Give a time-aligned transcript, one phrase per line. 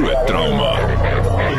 [0.00, 0.70] Groot trauma.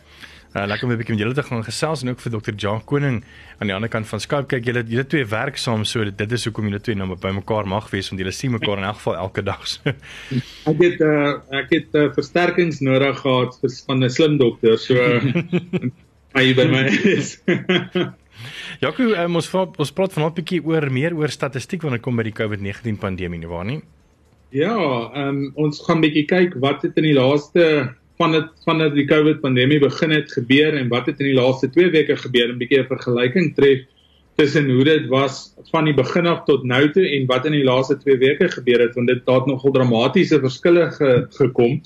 [0.52, 2.52] Uh, lekker om 'n bietjie met julle te gaan gesels en ook vir Dr.
[2.52, 3.24] Jacques Koning
[3.58, 4.46] aan die ander kant van Skype.
[4.46, 7.64] Kyk, julle julle twee werk saam so dit is hoekom julle twee nou by mekaar
[7.66, 9.64] mag wees want julle sien mekaar in elk geval elke dag.
[10.72, 13.56] ek het uh, ek het uh, versterkings nodig gehad
[13.86, 14.94] van 'n slim dokter so
[16.36, 16.84] hy by my
[17.16, 17.40] is.
[18.84, 22.04] Jaco, um, ons vat, ons praat vanaand 'n bietjie oor meer oor statistiek wanneer dit
[22.04, 23.80] kom by die COVID-19 pandemie, nie waar nie?
[24.52, 24.76] Ja,
[25.16, 29.07] um, ons gaan bietjie kyk wat het in die laaste van dit van dit die
[29.08, 32.55] COVID pandemie begin het gebeur en wat het in die laaste 2 weke gebeur en
[32.55, 33.86] 'n bietjie 'n vergelyking tref
[34.36, 37.64] tussen hoe dit was van die begin af tot nou toe en wat in die
[37.64, 41.80] laaste 2 weke gebeur het want dit het nogal dramatiese verskille ge, gekom.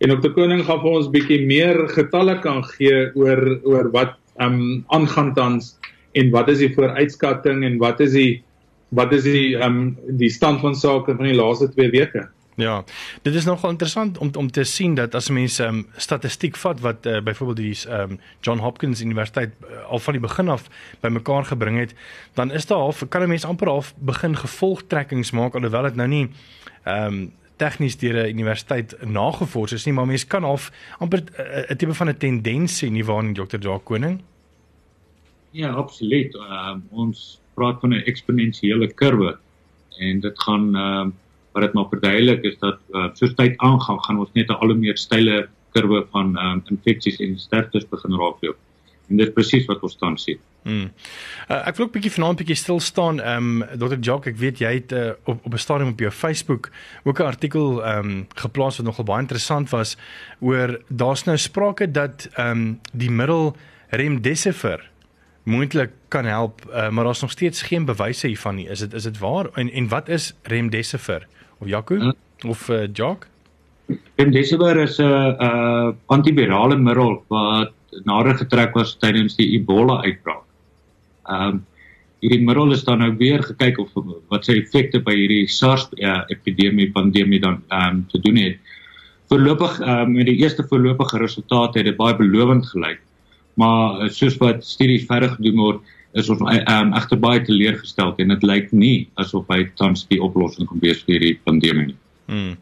[0.00, 4.16] En op die koning gaan vir ons bietjie meer getalle kan gee oor oor wat
[4.40, 5.74] ehm um, aangaan tans
[6.12, 8.42] en wat is die vooruitskatting en wat is die
[8.90, 12.28] wat is die ehm um, die stand van sake van die laaste 2 weke?
[12.60, 12.84] Ja,
[13.22, 17.06] dit is nogal interessant om om te sien dat as mense um, statistiek vat wat
[17.06, 20.68] uh, byvoorbeeld die um, John Hopkins Universiteit uh, al van die begin af
[21.00, 21.94] bymekaar gebring het,
[22.34, 26.08] dan is daar half kan 'n mens amper half begin gevolgtrekkings maak alhoewel dit nou
[26.08, 26.28] nie
[26.84, 31.70] ehm um, tegnies deur 'n universiteit nagevors is nie, maar mense kan half amper eh,
[31.70, 33.58] 'n tipe van 'n tendens sien nie waar in Dr.
[33.58, 34.20] Jacques Koning.
[35.50, 36.34] Ja, absoluut.
[36.34, 39.38] Uh, ons praat van 'n eksponensiële kurwe
[39.98, 41.12] en dit gaan ehm uh,
[41.52, 44.72] wat dit maar verduidelik is dat uh, soos tyd aangaan gaan ons net 'n al
[44.72, 48.56] hoe meer steile kurwe van um, infeksies en sterftes begin raakloop.
[49.10, 50.38] En dit presies wat ons tans sien.
[50.62, 50.90] Hmm.
[51.48, 53.20] Uh, ek wil ook 'n bietjie vanaand bietjie stil staan.
[53.20, 53.98] Ehm um, Dr.
[54.00, 56.70] Jock, ek weet jy het uh, op op 'n stadium op jou Facebook
[57.04, 59.96] ook 'n artikel ehm um, geplaas wat nogal baie interessant was
[60.40, 63.56] oor daar's nou sprake dat ehm um, die middel
[63.90, 64.89] Remdesivir
[65.50, 68.68] moontlik kan help, uh, maar daar's nog steeds geen bewyse hiervan nie.
[68.68, 69.50] Is dit is dit waar?
[69.54, 71.26] En en wat is Remdesivir?
[71.60, 72.12] of Jaco uh,
[72.46, 73.26] of uh, Jock?
[74.16, 77.72] Remdesivir is 'n uh, uh, antivirale middel wat
[78.04, 80.46] nader getrek was tydens die Ebola uitbraak.
[81.26, 81.66] Ehm um,
[82.20, 83.94] hierdie middel is dan nou weer gekyk of
[84.28, 88.58] wat sy effekte by hierdie SARS uh, epidemie pandemie dan ehm um, te doen het.
[89.28, 93.00] Voorlopig ehm um, met die eerste voorlopige resultate het dit baie belovend gelyk.
[93.60, 98.32] Maar uh, soos wat studies verder gedoen word, is ons um, egter baie teleurgesteld en
[98.34, 101.98] dit lyk nie asof hy tans die oplossing kan wees vir hierdie pandemie nie.
[102.30, 102.56] Hmm.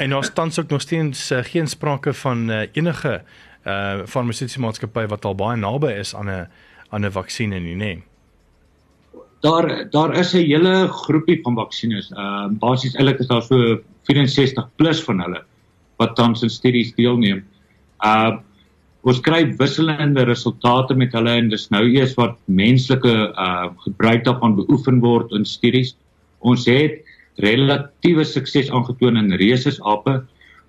[0.00, 3.20] En ons tans ook nog steeds uh, geen sprake van uh, enige
[3.68, 6.46] uh farmaseutiese maatskappy wat al baie naby is aan 'n
[6.90, 8.02] aan 'n vaksin nie, nê.
[9.40, 12.10] Daar daar is 'n hele groepie van vaksines.
[12.10, 15.44] Uh basies eintlik is daar so 64 plus van hulle
[15.96, 17.44] wat tans in studies deelneem.
[18.00, 18.40] Uh
[19.08, 24.58] ons kry wisselende resultate met hulle en dis nou eers wat menslike uh gebruik daarvan
[24.58, 25.94] beoefen word in studies.
[26.40, 27.00] Ons het
[27.40, 30.20] relatiewe sukses aangetoon in rhesusape,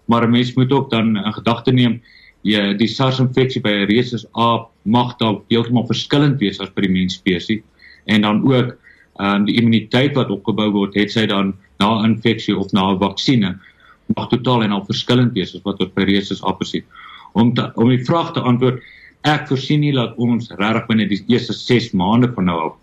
[0.07, 2.01] maar 'n mens moet ook dan in gedagte neem
[2.43, 7.63] jy die SARS-infeksie by 'n rhesusaap mag dalk heeltemal verskillend wees as by die mensspesies
[8.07, 8.77] en dan ook
[9.19, 13.55] um die immuniteit wat opgebou word, het sy dan na infeksie of na 'n vaksines
[14.15, 16.83] mag totaal en al verskillend wees as wat ons by rhesusape sien
[17.33, 18.81] om te, om die vraag te antwoord
[19.21, 22.75] ek voorsien nie dat ons regtig binne die eerste 6 maande van nou af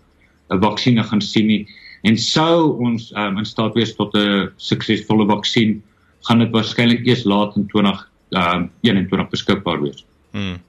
[0.49, 1.67] 'n vaksinne gaan sien nie
[2.01, 5.81] en sou ons um, in staat wees tot 'n suksesvolle vaksin
[6.27, 10.05] gaan dit waarskynlik eers laat in 20 um, 21 beskikbaar wees.
[10.31, 10.59] Hmm.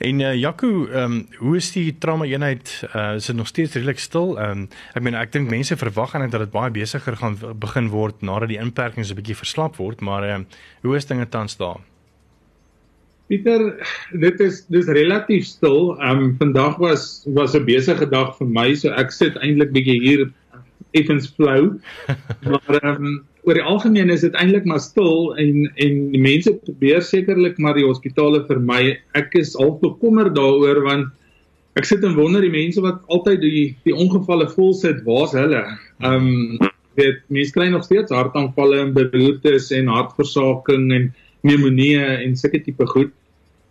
[0.00, 2.88] En uh, Jaco, ehm um, hoe is die trauma eenheid?
[2.94, 4.38] Uh, is dit nog steeds redelik stil?
[4.38, 7.90] Ehm um, ek meen ek dink mense verwag aan dat dit baie besigger gaan begin
[7.92, 10.46] word nadat die inperkings 'n bietjie verslap word, maar ehm um,
[10.82, 11.84] hoe is dinge tans daar?
[13.30, 13.62] Pieter,
[14.18, 15.92] dit is dis relatief stil.
[16.02, 20.00] Ehm um, vandag was was 'n besige dag vir my, so ek sit eintlik bietjie
[20.02, 20.24] hier
[20.98, 21.78] effens flou.
[22.50, 23.12] maar ehm um,
[23.46, 27.78] oor die algemeen is dit eintlik maar stil en en die mense probeer sekerlik maar
[27.78, 28.98] die hospitale vermy.
[29.14, 31.14] Ek is al bekommer daaroor want
[31.78, 35.62] ek sit en wonder die mense wat altyd die die ongevalle vol sit, waar's hulle?
[36.02, 41.12] Ehm um, weet mense kry nog steeds hartaanvalle en beroertes en hartversaking en
[41.46, 43.14] pneumonie en sulke tipe goed.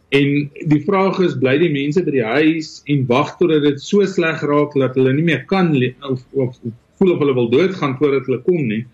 [0.09, 4.05] En die vraag is bly die mense by die huis en wag totdat dit so
[4.09, 5.69] sleg raak dat hulle nie meer kan
[6.09, 6.55] of of
[6.97, 8.85] voel of hulle wil doodgaan voordat hulle kom nie.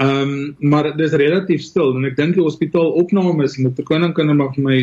[0.00, 4.54] Ehm um, maar dit is relatief stil en ek dink die hospitaal opnames met maar
[4.54, 4.78] vir my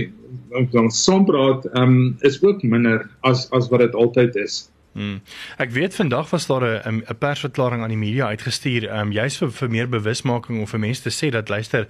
[0.71, 4.67] dan sompraat ehm um, is ook minder as as wat dit altyd is.
[4.93, 5.21] Hmm.
[5.57, 9.37] Ek weet vandag was daar 'n 'n persverklaring aan die media uitgestuur, ehm um, juis
[9.37, 11.87] vir vir meer bewusmaking of vir mense te sê dat luister,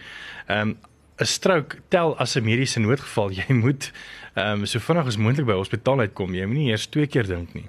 [0.47, 0.77] ehm um,
[1.17, 3.31] 'n stroke tel as 'n mediese noodgeval.
[3.39, 3.91] Jy moet
[4.35, 6.35] ehm um, so vinnig as moontlik by hospitaal uitkom.
[6.35, 7.65] Jy moenie eers twee keer dink nie.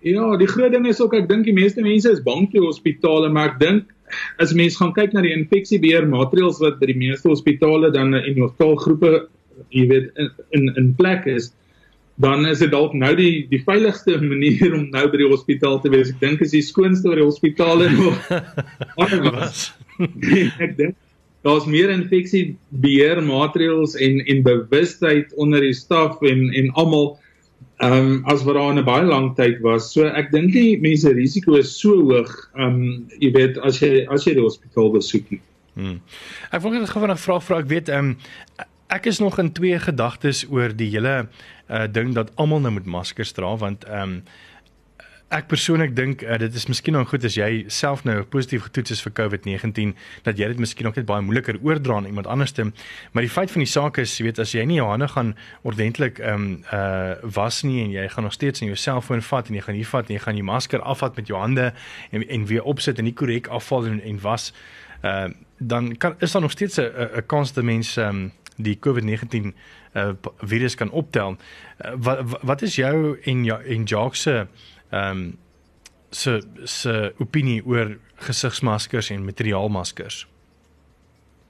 [0.00, 3.28] Ja, die groot ding is ook ek dink die meeste mense is bang vir hospitale,
[3.28, 3.90] maar ek dink
[4.40, 9.28] as mense gaan kyk na die infeksiebeheermaatreëls wat by die meeste hospitale dan in hospitaalgroepe
[9.76, 11.52] jy weet in in, in plek is,
[12.16, 15.92] dan is dit dalk nou die die veiligste manier om nou by die hospitaal te
[15.92, 16.14] wees.
[16.16, 18.16] Ek dink is die skoonste by die hospitale nog.
[20.64, 20.96] ek dink
[21.46, 27.18] daar's meer infeksie beheermaatreëls en en bewustheid onder die staf en en almal
[27.80, 29.92] ehm um, as wat daar in 'n baie lang tyd was.
[29.92, 34.06] So ek dink die mense risiko is so hoog, ehm um, jy weet as jy
[34.08, 35.40] as jy die hospitaal besoek nie.
[35.74, 36.00] Hmm.
[36.52, 37.58] Ek wil net gou 'n vraag vra.
[37.58, 38.16] Ek weet ehm um,
[38.90, 41.28] ek is nog in twee gedagtes oor die hele
[41.70, 44.22] uh ding dat almal nou moet maskers dra want ehm um,
[45.30, 48.96] ek persoonlik dink uh, dit is miskien nou goed as jy self nou positief getoets
[48.96, 49.92] is vir COVID-19
[50.26, 52.66] dat jy dit miskien ook net baie moeiliker oordra aan iemand anderste.
[53.12, 55.36] Maar die feit van die saak is, jy weet, as jy nie jou hande gaan
[55.62, 59.48] ordentlik ehm um, uh was nie en jy gaan nog steeds in jou selfoon vat
[59.48, 61.70] en jy gaan hier vat en jy gaan die masker afvat met jou hande
[62.10, 64.50] en en weer opsit en nie korrek afval en en was
[65.04, 65.28] uh
[65.60, 66.90] dan kan is daar nog steeds 'n
[67.20, 69.54] 'n kans dat mense ehm um, die COVID-19
[69.94, 71.36] uh virus kan optel.
[71.84, 74.46] Uh, wat wat is jou en jou en Jacques se
[74.90, 75.30] ehm um,
[76.10, 76.92] se se
[77.22, 77.92] opinie oor
[78.26, 80.24] gesigsmaskers en materiaalmaskers?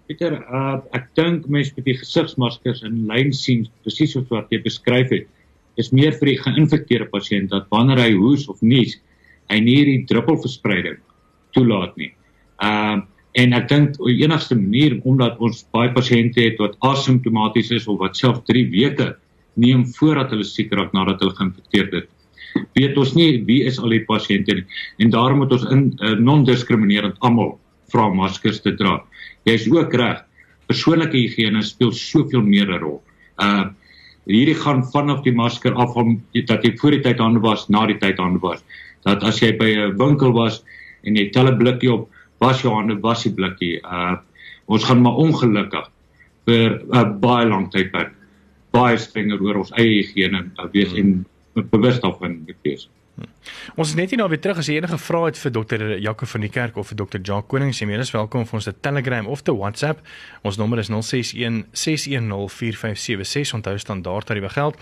[0.06, 4.60] Pieter, uh, ek dink mense met die gesigsmaskers in lyn sien presies soos wat jy
[4.64, 5.30] beskryf het.
[5.80, 8.98] Is meer vir die geïnfekteerde pasiënt dat wanneer hy hoes of nies,
[9.48, 11.00] hy nie die druppelverspreiding
[11.56, 12.12] toelaat nie.
[12.60, 13.06] Ehm uh,
[13.38, 18.00] en ek dink die enigste manier omdat ons baie pasiënte het wat asymptomaties is of
[18.00, 19.12] wat self 3 weke
[19.54, 22.08] neem voordat hulle siek raak nadat hulle geïnfekteerd het
[22.78, 24.66] weet ons nie wie is al die pasiënte nie
[24.98, 27.58] en daarom moet ons in uh, non-diskriminerend almal
[27.92, 29.00] vra maskers te dra.
[29.48, 30.22] Jy is ook reg.
[30.70, 33.00] Persoonlike higiëne speel soveel meer 'n rol.
[33.42, 33.70] Uh
[34.30, 37.86] hierdie gaan vanaf die masker af om dat jy voor die tyd hande was, na
[37.86, 38.60] die tyd hande was.
[39.02, 40.62] Dat as jy by 'n winkel was
[41.02, 42.08] en jy tel 'n blikkie op,
[42.38, 43.80] was jou hande was die blikkie.
[43.82, 44.16] Uh
[44.66, 45.90] ons gaan maar ongelukkig
[46.46, 47.90] vir 'n uh, baie lang tyd.
[48.70, 50.98] Baie strenger oor ons eie higiëne uh, wees hmm.
[50.98, 52.88] en bewus daarvan wees.
[53.14, 53.28] Hmm.
[53.76, 56.26] Ons is net hier nou weer terug as jy enige vrae het vir dokter Jaco
[56.30, 59.26] van die kerk of vir dokter Jacques Koning, jy is welkom vir ons te Telegram
[59.26, 60.00] of te WhatsApp.
[60.46, 63.54] Ons nommer is 061 610 4576.
[63.58, 64.78] Onthou standaard tariewe geld.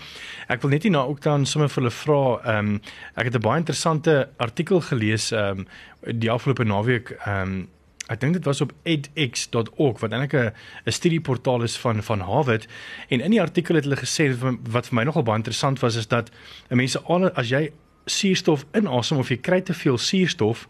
[0.47, 2.79] Ek wil net hier nou ook dan sommer vir hulle vra, ehm um,
[3.15, 5.67] ek het 'n baie interessante artikel gelees ehm um,
[6.19, 7.67] die afgelope naweek ehm um,
[8.09, 10.51] Ek dink dit was op edx.org wat eintlik 'n
[10.85, 12.67] 'n studieportaal is van van Harvard
[13.09, 14.33] en in die artikel het hulle gesê
[14.69, 16.31] wat vir my nogal baie interessant was is dat
[16.69, 16.99] mense
[17.35, 17.71] as jy
[18.05, 20.67] suurstof inasem of jy kry te veel suurstof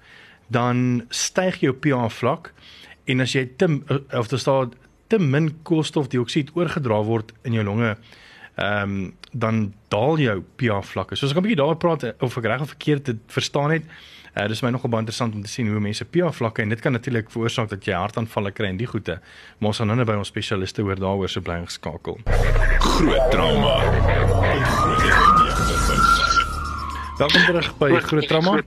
[0.48, 2.54] dan styg jou pH vlak
[3.06, 3.68] en as jy te
[4.12, 4.74] of daar staan
[5.08, 7.96] te min koolstofdioksied oorgedra word in jou longe
[8.60, 11.16] ehm um, dan daal jou pH vlakke.
[11.16, 13.84] So as ek 'n bietjie daaroor praat of ek reg of verkeerd dit verstaan het,
[14.38, 16.82] Uh, dis my nogal baie interessant om te sien hoe mense pH vlakke en dit
[16.82, 19.20] kan natuurlik veroorsaak dat jy hartaanvalle kry en die goeie.
[19.58, 22.20] Maar ons gaan nou by ons spesialiste hoor daaroor so bly geskakel.
[22.80, 23.76] Groot trauma.
[27.20, 28.60] Welkom terug by Groot Trauma.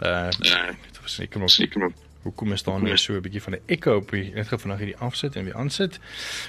[0.00, 3.52] Uh, dit was seker nog seker nog Hoekom is daar nou so 'n bietjie van
[3.52, 4.34] 'n echo op hier?
[4.34, 5.98] Net gou vanaand hierdie afsit en weer aansit.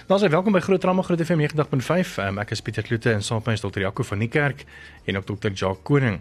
[0.07, 2.17] Dan sê welkom by Groot Drama Groot FM 90.5.
[2.17, 3.79] Um, ek is Pieter Kloete en saam met my is Dr.
[3.79, 4.65] Jaco van die kerk
[5.05, 5.51] en ook Dr.
[5.51, 6.19] Jacques Koning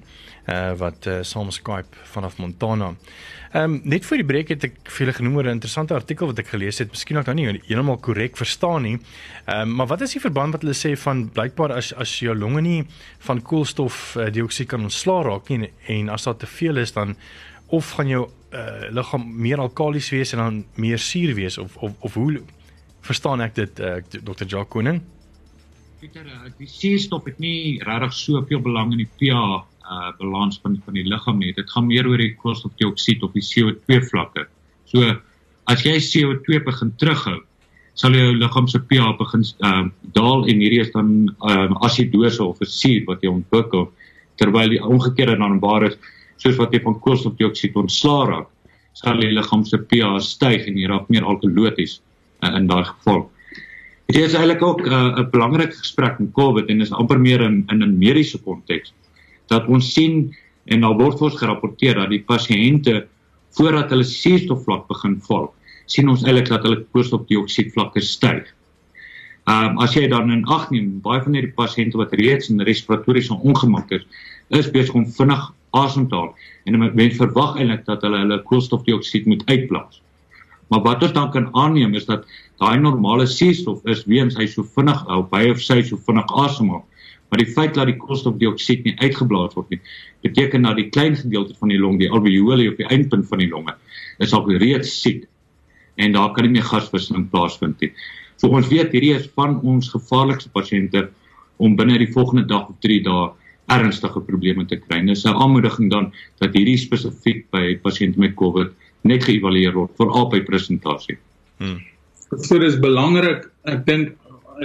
[0.49, 2.95] uh wat uh, saam Skype vanaf Montana.
[3.53, 6.27] Ehm um, net voor die breek het ek vir julle genoem oor 'n interessante artikel
[6.27, 6.91] wat ek gelees het.
[6.91, 8.99] Miskien ook nou nie heeltemal korrek verstaan nie.
[9.47, 12.35] Ehm um, maar wat is die verband wat hulle sê van blykbaar as as jou
[12.35, 12.87] longe nie
[13.19, 17.17] van koolstof uh, dioksied kan ontslaa raak nie en as daar te veel is dan
[17.69, 21.93] of gaan jou uh, liggaam meer alkalies wees en dan meer suur wees of of
[22.01, 22.43] of hoe
[23.05, 24.47] verstaan ek dit uh, Dr.
[24.47, 25.03] Jacques Koning?
[26.01, 30.79] Pieter, uh, die suurstof het nie regtig soveel belang in die pH uh balans van
[30.85, 31.53] van die liggaam nie.
[31.53, 34.47] Dit gaan meer oor die koolstofdioksied of die CO2 vlakke.
[34.89, 35.17] So
[35.69, 37.43] as jy CO2 begin terughou,
[37.95, 39.85] sal jou liggaam se pH begin uh
[40.17, 41.13] daal en hierdie is dan
[41.45, 43.91] uh asidose of 'n suur wat jy ontwikkel
[44.41, 45.99] terwyl die omgekeerde dan waar is
[46.37, 48.49] soos wat jy van koolstofdioksied ontslaa raak,
[48.95, 52.01] sal die liggaam se pH styg en jy raak meer alkaloties
[52.43, 53.25] uh, in daai geval.
[54.07, 57.41] Dit is eintlik ook eh, 'n uh, belangrike gesprek met COVID en is amper meer
[57.41, 58.93] in in 'n mediese konteks
[59.49, 63.07] dat ons sien en daar word ons gerapporteer dat die pasiënte
[63.57, 65.53] voordat hulle suurstofvlak begin val,
[65.87, 68.45] sien ons eintlik dat hulle koolstofdioksied vlakke styg.
[69.45, 72.61] Ehm um, as jy dan in ag neem, baie van hierdie pasiënte wat reeds in
[72.61, 74.07] respiratoriese ongemak is,
[74.49, 76.33] is besig om vinnig asemhaal
[76.65, 80.01] en men verwag eintlik dat hulle hulle koolstofdioksied moet uitblaas.
[80.73, 82.25] Maar wat ons dan kan aanneem is dat
[82.63, 86.85] daai normale suurstof is weens hy so vinnig op hy of sy so vinnig asemhaal.
[87.29, 89.81] Maar die feit dat die koolstofdioksied nie uitgeblaas word nie,
[90.23, 93.51] beteken dat die klein gedeelte van die long, die alveoli of die eindpunt van die
[93.51, 93.75] longe,
[94.23, 95.25] is al reeds siek
[95.99, 97.93] en daar kan nie meer gaswisseling plaasvind nie.
[98.41, 101.09] So ons weet hierdie is van ons gevaarlikste pasiënte
[101.63, 103.29] om binne die volgende dag of 3 dae
[103.73, 105.01] ernstige probleme te kry.
[105.07, 108.71] Dis 'n aanmoediging dan dat hierdie spesifiek by pasiënte met COVID
[109.05, 111.17] net geëvalueer word veral by presentasie.
[111.59, 111.81] Hmm.
[112.41, 114.17] So dis belangrik, ek dink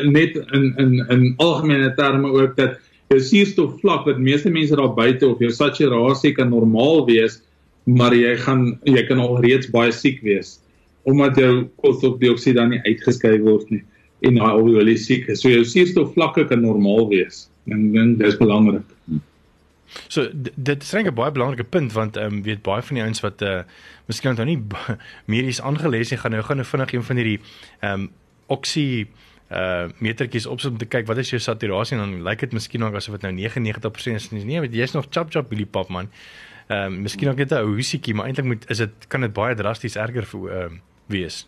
[0.03, 2.79] net in in in algemene terme ook dat
[3.09, 7.41] jou suurstofvlak wat meeste mense daar buite of jou saturasie kan normaal wees,
[7.85, 10.59] maar jy gaan jy kan al reeds baie siek wees
[11.09, 13.81] omdat jou koolstofdioksied dan nie uitgeskei word nie
[14.27, 15.39] en daai alveoli siek is.
[15.41, 17.47] So jou suurstofvlakke kan normaal wees.
[17.69, 18.81] En dan dis belangrik.
[20.07, 23.19] So dit is 'n baie belangrike punt want ehm um, weet baie van die ouens
[23.19, 23.61] wat uh
[24.05, 24.61] miskien nou nie
[25.25, 27.39] medies aangelees het gaan nou gaan nou vinnig een van hierdie
[27.79, 28.09] ehm um,
[28.45, 29.07] oksie
[29.51, 32.79] uh metertjies opsit om te kyk wat is jou saturasie en dan lyk dit miskien
[32.79, 34.43] nog asof dit nou 99% is.
[34.43, 36.09] Nee, want jy's nog chop chop billy pop man.
[36.67, 39.33] Ehm um, miskien ook net 'n ou hoesiekie, maar eintlik moet is dit kan dit
[39.33, 41.47] baie drasties erger vir ehm uh, wees.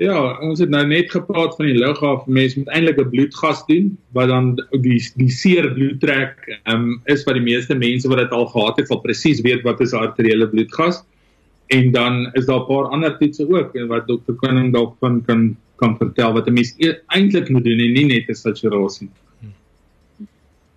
[0.00, 2.22] Ja, ons het nou net gepraat van die lughawe.
[2.32, 6.38] Mense moet eintlik 'n bloedgas doen wat dan die die seer bloed trek.
[6.64, 9.62] Ehm um, is wat die meeste mense wat dit al gehad het, sal presies weet
[9.62, 11.02] wat is arteriële bloedgas.
[11.68, 15.56] En dan is daar 'n paar ander toetse ook wat dokter Koning dalk van kan
[15.76, 19.10] kan vertel wat 'n mens e eintlik moet doen en nie net 'n saturasie.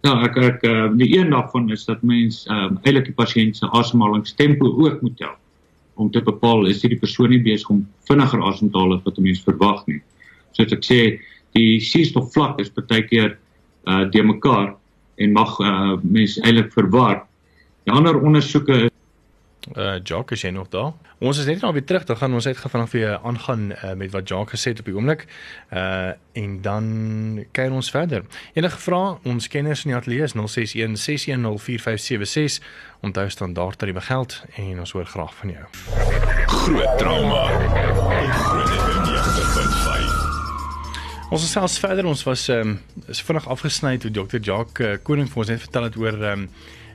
[0.01, 3.55] Ja, ek ek uh, die een daarvan is dat mens ehm um, eintlik die pasiënt
[3.55, 5.37] se asemhalingstempo ook moet tel
[5.95, 9.17] om te bepaal is hierdie persoon nie besig om vinniger asem te haal as wat
[9.17, 10.01] 'n mens verwag nie.
[10.53, 11.19] So as ek sê
[11.53, 13.37] die suurstofvlak is baie keer
[13.87, 14.75] uh de mekaar
[15.17, 17.23] en mag uh mense eintlik verwar.
[17.85, 18.89] Die ander ondersoeke
[19.71, 20.91] Uh Jock is jy nog daar?
[21.23, 22.03] Ons is net nou weer terug.
[22.03, 24.95] Dan gaan ons uitgaan vanaf weer aangaan uh, met wat Jock gesê het op die
[24.95, 25.25] oomblik.
[25.73, 28.25] Uh en dan kyk ons verder.
[28.53, 29.17] Enige vrae?
[29.23, 32.63] Ons kenners in die ateljee is 061 6104576.
[33.01, 35.65] Onthou standaard tariewe geld en ons hoor graag van jou.
[36.47, 37.43] Groot trauma.
[38.33, 38.73] Groot
[41.33, 44.37] Ons het selfs verder ons was ehm um, is vinnig afgesny toe Dr.
[44.37, 46.49] Jock uh, Koning vir ons net vertel het oor ehm um,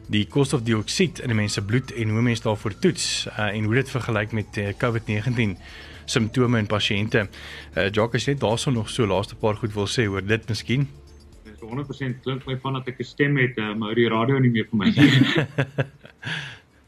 [0.09, 3.75] die koolstofdioksied in 'n mens se bloed en hoe mense daarvoor toets uh, en hoe
[3.75, 5.59] dit vergelyk met uh, COVID-19
[6.05, 7.29] simptome in pasiënte.
[7.77, 10.88] Uh, Jock is net daarso nog so laaste paar goed wil sê oor dit miskien.
[11.45, 14.50] Dis 100% klink my van dat ek 'n stem het, uh, maar die radio nie
[14.50, 14.93] meer vir my.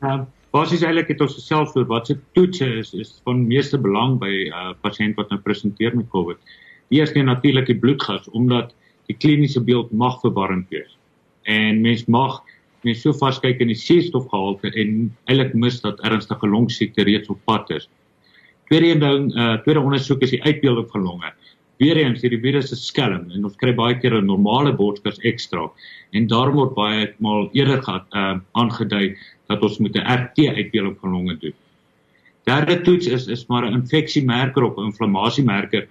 [0.01, 3.79] Ehm uh, basies eintlik het ons self oor wat se toets is is van meeste
[3.79, 6.39] belang by 'n uh, pasiënt wat nou presenteer met COVID.
[6.89, 8.75] Eers net natuurlik die bloedgas omdat
[9.07, 10.97] die kliniese beeld mag verwarrend wees.
[11.43, 12.43] En mens mag
[12.87, 17.71] mens so vaskyk in die suurstofgehalte en eintlik mis dat ernstige longsiekte reeds op pad
[17.77, 17.89] is.
[18.71, 21.33] Tweede ding, uh tweede ondersoek is die uitbeelding van longe.
[21.81, 25.69] Weereens hierdie virus is skelm en ons kry baie keer 'n normale borskas ekstra
[26.13, 29.17] en daarom word baie maal eerder gehad uh aangedui
[29.49, 31.57] dat ons moet 'n RT uitbeelding van longe doen.
[32.47, 35.89] Derde toets is is maar 'n infeksiemerker of inflammasiemerker.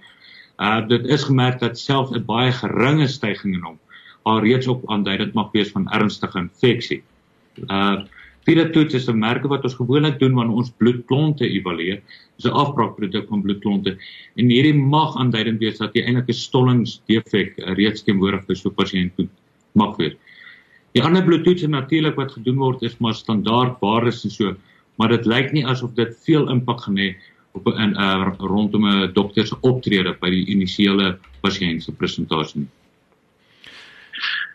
[0.58, 3.78] Uh dit is gemerk dat selfs 'n baie geringe stygings in hom
[4.22, 7.02] al reeds op aandui dit mag wees van ernstige infeksie.
[7.68, 8.02] Uh
[8.48, 12.00] vierde toets is 'n merke wat ons gewoonlik doen wanneer ons bloedklonte evalueer.
[12.36, 13.96] Dis 'n afbraakproduk van bloedklonte
[14.36, 19.28] en hierdie mag aanduidend wees dat jy eintlik 'n stollingsdefek reeds teenwoordig is vir pasiënt
[19.74, 20.16] mag wees.
[20.94, 24.56] Die ander bloedtoetse natuurlik wat gedoen word is maar standaard waardes en so,
[24.96, 27.14] maar dit lyk nie asof dit veel impak gaan hê
[27.52, 32.66] op 'n uh, rondom 'n dokter se optrede by die initiële pasiënt se presentasie.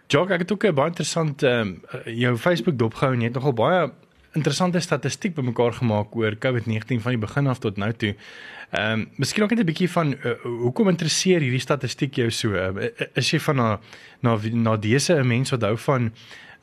[0.07, 3.33] Jog, ek het ook 'n baie interessant ehm um, jou Facebook dopgehou en jy het
[3.33, 3.91] nogal baie
[4.33, 8.15] interessante statistiek bymekaar gemaak oor COVID-19 van die begin af tot nou toe.
[8.69, 12.53] Ehm um, miskien ook net 'n bietjie van uh, hoekom interesseer hierdie statistiek jou so?
[12.53, 13.79] Uh, is jy van na
[14.19, 16.11] na na dese 'n mens wat hou van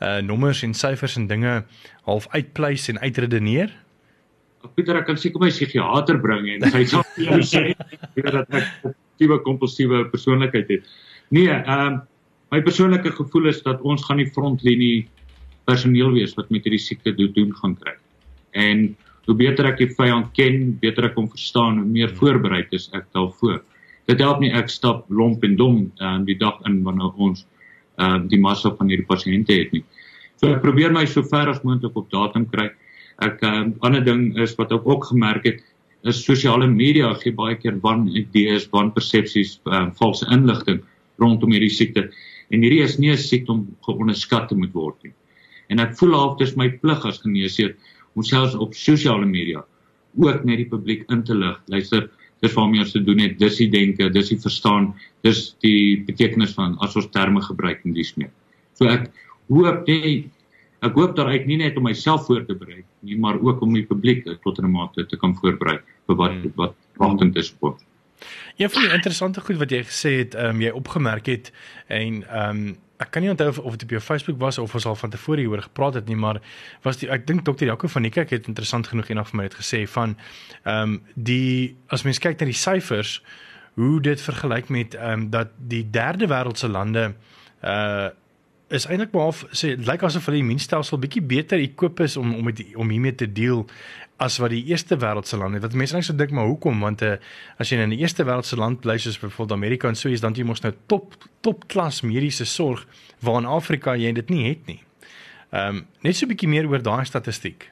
[0.00, 1.64] uh nommers en syfers en dinge
[2.02, 3.70] half uitpleis en uitredeneer?
[4.75, 7.75] Pieter, ek kan seker my psigiater bring en hy sal vir jou sê
[8.37, 10.84] dat ek 'n tipe kompulsiewe persoonlikheid het.
[11.28, 12.02] Nee, ehm um,
[12.52, 15.06] my persoonlike gevoel is dat ons gaan die frontlinie
[15.68, 17.94] personeel wees wat met hierdie siekte doen, doen gaan kry.
[18.52, 18.90] En
[19.26, 23.06] hoe beter ek die vyand ken, beter ek hom verstaan, hoe meer voorbereid is ek
[23.16, 23.62] daarvoor.
[24.11, 27.47] Dit help nie ek stap lomp en dom aan uh, die dag in wanneer ons
[28.02, 29.85] uh, die massa van hierdie pasiënte het nie.
[30.42, 32.68] So ek probeer my so ver as moontlik op datum kry.
[33.23, 35.62] Ek 'n uh, ander ding is wat ek ook gemerk het
[36.04, 40.82] is sosiale media gee baie keer wan idees, wan persepsies, uh, valse inligting
[41.23, 42.11] rondom hierdie siekte
[42.52, 45.12] en hierdie is nie 'n siekte om geonderskat te moet word nie.
[45.71, 47.76] En ek voel half dis my plig as geneesheer
[48.14, 49.64] om selfs op sosiale media
[50.21, 51.56] ook net die publiek in te lig.
[51.73, 52.11] Luister,
[52.42, 53.38] dis waarmee ons te doen het.
[53.40, 54.92] Dis die denke, dis die verstaan,
[55.26, 58.32] dis die betekenis van as ons terme gebruik in dies meer.
[58.78, 59.11] So ek
[59.52, 60.30] hoop net
[60.82, 63.75] ek hoop daar uit nie net om myself voor te berei nie, maar ook om
[63.75, 67.78] die publiek tot 'n mate te kan voorberei vir wat wat wagtend is op.
[68.57, 71.52] Een van die interessante goed wat jy gesê het, ehm um, jy opgemerk het
[71.87, 74.85] en ehm um, ek kan nie onthou of, dit op jou Facebook was of ons
[74.87, 76.38] al van tevore hieroor gepraat het nie, maar
[76.83, 79.49] was die ek dink dokter Jaco van die kerk het interessant genoeg eendag vir my
[79.49, 80.17] het gesê van
[80.62, 83.21] ehm um, die as mens kyk na die syfers
[83.75, 87.14] hoe dit vergelyk met ehm um, dat die derde wêreldse lande
[87.62, 88.11] uh
[88.73, 92.45] is eintlik behalf sê dit lyk asof hulle immuunstelsel bietjie beter ekoop is om om
[92.49, 93.67] met om hiermee te deel
[94.23, 95.61] as wat die eerste wêreldse lande.
[95.62, 96.81] Wat mense net so dink maar hoekom?
[96.85, 97.17] Want uh,
[97.59, 100.35] as jy in 'n eerste wêreldse land bly soos byvoorbeeld Amerika en so is dan
[100.35, 102.87] jy mos nou top top klas mediese sorg
[103.21, 104.81] waar in Afrika jy dit nie het nie.
[105.52, 107.71] Ehm um, net so 'n bietjie meer oor daai statistiek.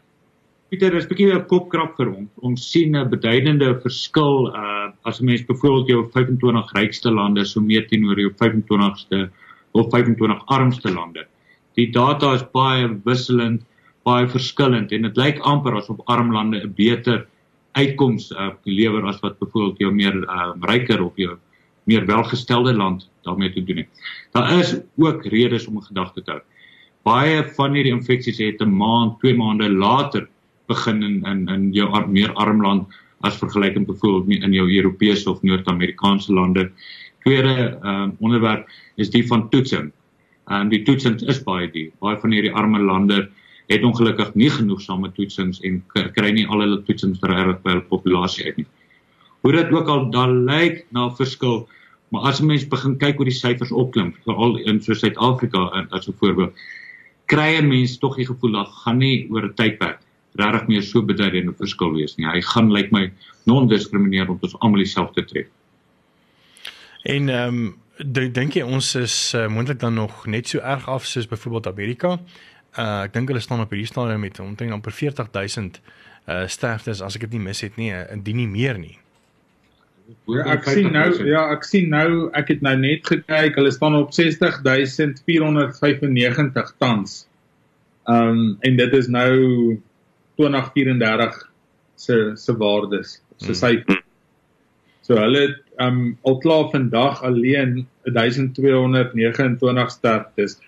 [0.70, 2.30] Pieter, is bietjie 'n kopkrap vir ons.
[2.42, 7.60] Ons sien 'n beduidende verskil uh as 'n mens byvoorbeeld jou 25 rykste lande so
[7.60, 9.30] meet teenoor jou 25ste
[9.72, 11.26] of 25 armste lande.
[11.78, 13.62] Die data is baie wisselend,
[14.04, 17.26] baie verskillend en dit lyk amper asof arm lande 'n beter
[17.78, 21.36] uitkoms uh, lewer as wat byvoorbeeld jou meer uh, ryker of jou
[21.84, 23.88] meer welgestelde land daarmee te doen het.
[24.32, 26.42] Daar is ook redes om 'n gedagte te hou.
[27.02, 30.28] Baie van hierdie infeksies het 'n maand, 2 maande later
[30.66, 32.88] begin in in in jou ar meer arm land
[33.20, 36.70] as vergelykend byvoorbeeld in jou Europese of Noord-Amerikaanse lande.
[37.24, 39.92] Tweede um, onderwerp is die van toetsing.
[40.50, 41.92] En die toetsing is baie duur.
[42.00, 43.28] Baie van hierdie arme lande
[43.70, 48.48] het ongelukkig nie genoegsame toetsings en kry nie al hulle toetsings reg by hul populasie
[48.48, 48.66] uit nie.
[49.44, 51.62] Hoe dit ook al dan lyk na verskil,
[52.10, 56.16] maar as mense begin kyk hoe die syfers opklim, veral in so Suid-Afrika as 'n
[56.18, 56.52] voorbeeld,
[57.26, 60.00] kry 'n mens tog die gevoel dat gaan nie oor 'n tydperk
[60.34, 62.26] regtig meer so beduidende verskil wees nie.
[62.26, 63.10] Hy gaan lyk my
[63.46, 65.46] non-diskrimineer om ons almal dieselfde tref.
[67.02, 67.78] En ehm um,
[68.32, 72.18] dink jy ons is uh, moontlik dan nog net so erg af soos byvoorbeeld Amerika?
[72.78, 77.14] Uh ek dink hulle staan op hierdie stadium met omtrent amper 40000 uh sterftes as
[77.16, 78.98] ek dit nie mis het nie, indien nie meer nie.
[80.30, 83.94] Ja, ek sien nou ja, ek sien nou ek het nou net gekyk, hulle staan
[83.98, 87.28] op 60495 tans.
[88.06, 89.80] Um en dit is nou
[90.40, 91.50] 2034
[92.00, 93.84] se se waardes, se syfer.
[93.86, 94.02] Hmm.
[95.02, 100.58] So hulle het um al klaar vandag alleen 1229 sterftes.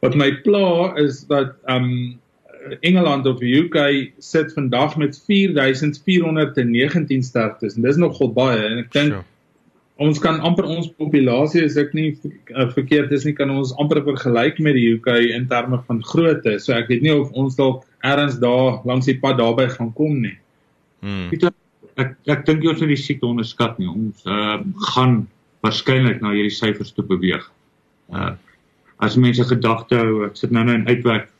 [0.00, 2.18] Wat my pla is dat um
[2.80, 3.76] Engeland of die UK
[4.18, 9.24] sit vandag met 4419 sterftes en dis nogal baie en ek dink sure.
[10.00, 12.10] ons kan amper ons populasie as ek nie
[12.52, 16.58] uh, verkeerd is nie kan ons amper vergelyk met die UK in terme van grootte.
[16.60, 20.20] So ek weet nie of ons dalk ergens daar langs die pad daarby gaan kom
[20.20, 20.36] nie.
[21.00, 21.28] Hmm.
[21.32, 21.52] Pieter,
[22.02, 23.88] ek ek dink jy ons moet die siekte onderskat nie.
[23.90, 24.60] Ons uh,
[24.94, 25.26] gaan
[25.64, 27.44] waarskynlik na hierdie syfers toe beweeg.
[28.12, 28.36] Uh
[29.00, 31.30] as mense gedagte hou, ek sit nou nou in uitwerk.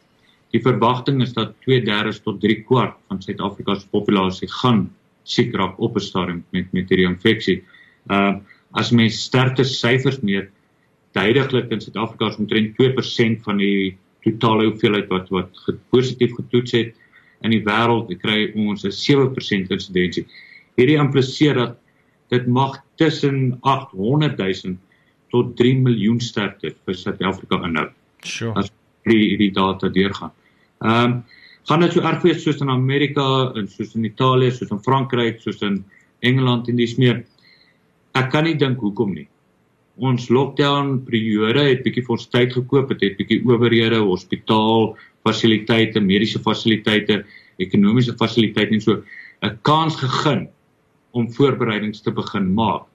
[0.55, 4.87] Die verwagting is dat 2/3 tot 3 kwart van Suid-Afrika se populasie gaan
[5.29, 7.59] siek raak op 'n stadium met met hierdie infeksie.
[8.09, 8.41] Uh
[8.73, 10.49] as mense sterkte syfers meet,
[11.13, 15.51] duidelik in Suid-Afrika is omtrent 2% van die totale hoeveelheid wat wat
[15.91, 16.95] positief getoets het
[17.43, 20.27] in die wêreld kry ons 'n 7% insidensie.
[20.81, 21.77] Hierdie impliseer dat
[22.33, 24.79] dit mag tussen 800 000
[25.31, 27.91] tot 3 miljoen sterftes vir Suid-Afrika inhou.
[28.25, 28.55] Sure.
[28.57, 28.71] As
[29.09, 30.33] die die data deurgaan.
[30.81, 31.21] Ehm um,
[31.69, 35.43] gaan dit so erg wees soos in Amerika en soos in Italië, soos in Frankryk,
[35.45, 35.83] soos in
[36.25, 37.21] Engeland en dis meer.
[38.17, 39.27] Ek kan nie dink hoekom nie.
[40.01, 44.95] Ons lockdown periode het bietjie vir ons tyd gekoop, het, het bietjie owerhede, hospitaal,
[45.29, 47.21] fasiliteite, mediese fasiliteite,
[47.61, 49.03] ekonomiese fasiliteite en so
[49.45, 50.49] 'n kans gegee
[51.11, 52.87] om voorbereidings te begin maak.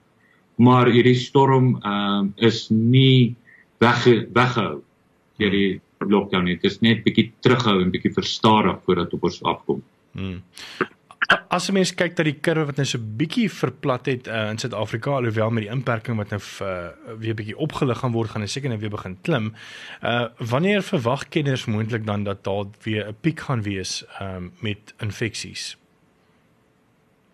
[0.56, 3.36] Maar hierdie storm ehm uh, is nie
[3.84, 4.82] wegge, weggehou
[5.38, 6.58] deur die lockdown nie.
[6.60, 9.82] Dit is net bietjie terughou en bietjie verstadig voordat op ons afkom.
[10.16, 10.44] Hmm.
[11.50, 15.16] As mens kyk dat die kurwe wat nou so bietjie verplat het uh, in Suid-Afrika
[15.18, 16.74] alhoewel met die inperking wat nou uh,
[17.22, 19.54] weer bietjie opgelig gaan word, gaan hy seker nou weer begin klim.
[20.06, 24.94] Uh wanneer verwag kenners moontlik dan dat daar weer 'n piek gaan wees um, met
[25.02, 25.76] infeksies?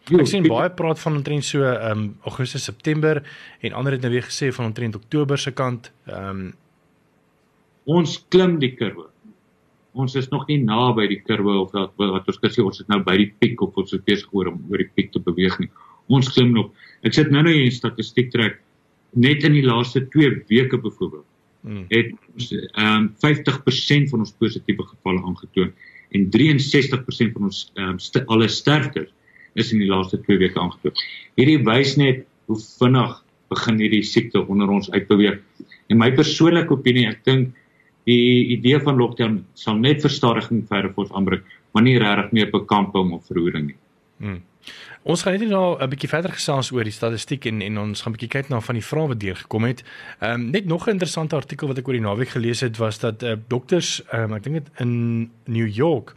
[0.10, 3.22] Ek sien baie praat van omtrent so ehm um, Augustus, September
[3.62, 5.92] en ander het nou weer gesê van omtrent Oktober se kant.
[6.10, 6.52] Ehm um,
[7.86, 9.12] ons klim die kurwe
[9.94, 13.02] ons is nog nie naby die kurwe of wat wat ons gesê ons is nou
[13.04, 15.70] by die piek of ons is besig oor om oor die piek te beweeg nie.
[16.12, 16.72] Ons klim nog.
[17.08, 18.60] Ek sit nou nou hier in statistiek trek
[19.12, 21.28] net in die laaste 2 weke byvoorbeeld.
[21.68, 21.86] Hmm.
[21.92, 25.74] Het ons ehm um, 50% van ons positiewe gevalle aangetoon
[26.16, 29.12] en 63% van ons ehm um, st alle sterftes
[29.54, 30.94] is in die laaste 2 weke aangetref.
[31.40, 33.18] Hierdie wys net hoe vinnig
[33.52, 35.42] begin hierdie siekte onder ons uitbeweeg.
[35.92, 37.52] En my persoonlike opinie, ek dink
[38.10, 43.12] die idee van lockdown sal net verstadiging verder ons aanbring, maar nie regtig meer bekamping
[43.18, 43.78] of verhoeding nie.
[44.22, 44.40] Hmm.
[45.02, 48.14] Ons gaan net nou 'n bietjie verder gesels oor die statistiek en en ons gaan
[48.14, 49.84] bietjie kyk na van die vrae wat deurgekom het.
[50.20, 53.00] Ehm um, net nog 'n interessante artikel wat ek oor die naweek gelees het was
[53.00, 56.16] dat uh, dokters, ehm um, ek dink dit in New York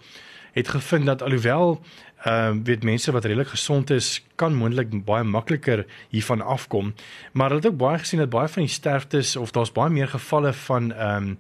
[0.53, 1.81] het gevind dat alhoewel
[2.25, 6.95] ehm um, weet mense wat redelik gesond is kan moontlik baie makliker hiervan afkom,
[7.33, 10.09] maar hulle het ook baie gesien dat baie van die sterftes of daar's baie meer
[10.09, 11.39] gevalle van ehm um,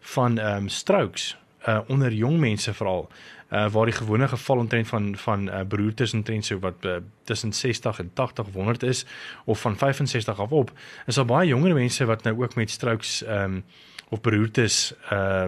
[0.00, 1.36] van ehm um, strokes
[1.68, 3.08] uh, onder jong mense veral.
[3.50, 7.52] Uh, waar die gewone geval omtrent van van uh, beroertes omtrent so wat uh, tussen
[7.52, 9.06] 60 en 80 of 100 is
[9.44, 10.70] of van 65 af op
[11.06, 13.64] is daar baie jonger mense wat nou ook met strokes um,
[14.08, 15.46] of beroertes uh,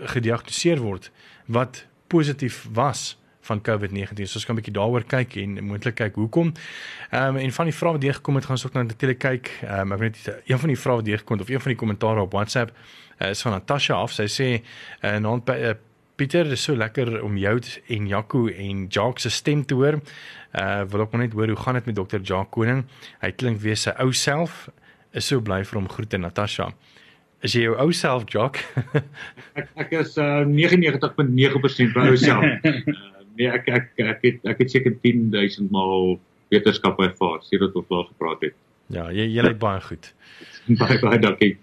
[0.00, 1.10] gediagnoseer word
[1.46, 4.26] wat positief was van COVID-19.
[4.26, 6.52] So ons kan 'n bietjie daaroor kyk en moontlik kyk hoekom.
[7.10, 9.18] Ehm um, en van die vrae wat deur gekom het, gaan ons ook nou natuurlik
[9.18, 9.50] kyk.
[9.62, 11.60] Ehm um, ek weet net een van die vrae wat deur gekom het of een
[11.60, 12.70] van die kommentare op WhatsApp
[13.18, 14.12] uh, is van Natasha af.
[14.12, 14.62] Sy sê
[15.02, 15.74] 'n uh, uh,
[16.16, 17.56] Pieter, dit is so lekker om jou
[17.88, 20.00] en Jaco en Jacques se stem te hoor.
[20.52, 22.20] Uh wil ook net hoor hoe gaan dit met Dr.
[22.22, 22.84] Jacques Koning?
[23.20, 24.68] Hy klink weer sy ou self.
[25.12, 26.68] Is so bly vir hom groete Natasha.
[27.42, 28.62] Is jy jou ou self, Jacques?
[29.58, 32.44] ek ek is uh 99.9% by ou self.
[33.38, 36.18] nee, ek ek ek het ek het seker 10000 maal
[36.52, 38.56] wetenskap ervaar sedert ons laas gepraat het.
[38.92, 40.14] Ja, jy jy lyk baie goed.
[40.82, 41.54] baie baie dankie.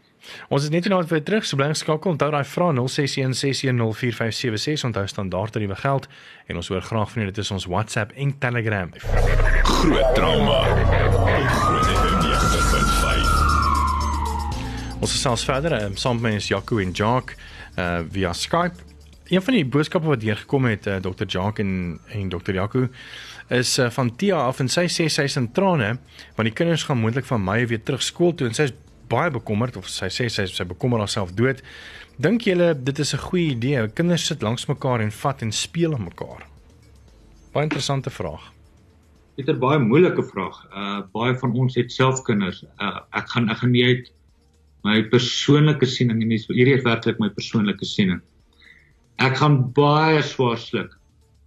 [0.52, 2.12] Ons is net nou weer terug, so bly geskakel.
[2.14, 6.06] Onthou daai vrae 0616104576 onthou standaard tariewe geld
[6.48, 8.90] en ons hoor graag van julle dit is ons WhatsApp en Telegram.
[9.00, 10.60] Groot trauma.
[15.00, 17.28] Ons gesels verder um, saam met ons Jaco en Jock
[17.80, 18.89] uh via Skype.
[19.30, 21.28] Een van die boodskappe wat deurgekom het uh, Dr.
[21.30, 22.54] Jock en en Dr.
[22.54, 22.88] Jaco
[23.54, 25.90] is uh, van Tia af en sy sê sy is in trane
[26.38, 28.74] want die kinders gaan moontlik van Mei weer terug skool toe en sy is
[29.10, 31.62] baie bekommerd of sy sê sy sy bekommer haarself dood.
[32.18, 33.88] Dink julle dit is 'n goeie idee?
[33.94, 36.48] Kinders sit langs mekaar en vat en speel met mekaar.
[37.54, 38.50] Baie interessante vraag.
[39.38, 40.58] Dit is 'n baie moeilike vraag.
[40.74, 42.64] Uh baie van ons het self kinders.
[42.82, 44.12] Uh ek gaan ek gaan nie uit
[44.84, 48.22] my persoonlike siening en hierdie is werklik my persoonlike siening.
[49.20, 50.96] Ek gaan baie swaar sluk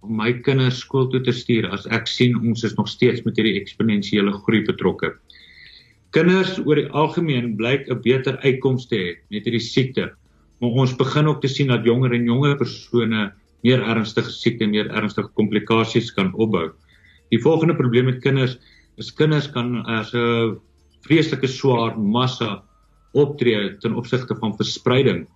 [0.03, 3.37] om my kinders skool toe te stuur as ek sien ons is nog steeds met
[3.39, 5.13] hierdie eksponensiële groei betrokke
[6.13, 10.11] kinders oor die algemeen blyk 'n beter uitkoms te hê met hierdie siekte.
[10.61, 13.33] Maar ons begin ook te sien dat jonger en jonger persone
[13.63, 16.69] meer ernstige siekte en meer ernstige komplikasies kan opbou.
[17.31, 18.57] Die volgende probleem met kinders
[18.97, 20.59] is kinders kan as 'n
[21.01, 22.63] vreeslike swaar massa
[23.13, 25.27] optree ten opsigte van verspreiding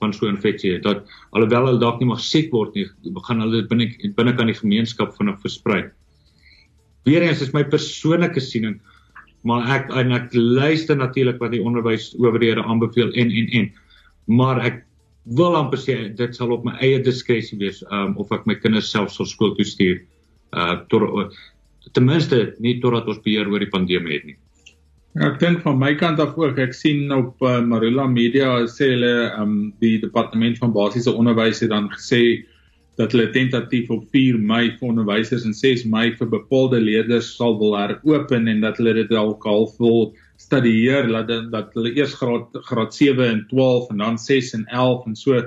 [0.00, 3.66] van so 'n infeksie dat alhoewel hulle dalk nie mag siek word nie, begin hulle
[3.66, 5.90] binne binne kan die gemeenskap vinnig versprei.
[7.04, 8.80] Weereens is my persoonlike siening
[9.46, 13.68] maar ek en ek luister natuurlik wat die onderwysowerhede aanbeveel en en en
[14.26, 14.82] maar ek
[15.38, 18.90] wil amper sê dit sal op my eie diskresie wees um, of ek my kinders
[18.90, 20.00] self sal skool toe stuur
[20.56, 21.36] uh tot
[21.94, 24.38] ten minste nie totdat ons beheer oor die pandemie het nie
[25.24, 29.30] Ek dink van my kant af ook ek sien op uh, Marula Media sê hulle
[29.40, 32.42] um die departement van basiese onderwys het dan gesê
[33.00, 37.56] dat hulle tentatief op 4 Mei vir onderwysers en 6 Mei vir bepaalde leerders sal
[37.62, 42.60] wil heropen en dat hulle dit dalk half wil studieer dat dat hulle eers graad
[42.68, 45.40] graad 7 en 12 en dan 6 en 11 en so